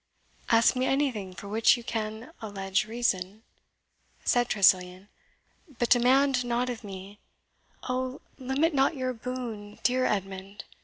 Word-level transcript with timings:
"Ask 0.49 0.75
me 0.75 0.87
anything 0.87 1.35
for 1.35 1.47
which 1.47 1.77
you 1.77 1.83
can 1.83 2.31
allege 2.41 2.85
reason," 2.85 3.43
said 4.25 4.49
Tressilian; 4.49 5.09
"but 5.77 5.91
demand 5.91 6.43
not 6.43 6.71
of 6.71 6.83
me" 6.83 7.19
"Oh, 7.87 8.19
limit 8.39 8.73
not 8.73 8.95
your 8.97 9.13
boon, 9.13 9.77
dear 9.83 10.05
Edmund!" 10.05 10.63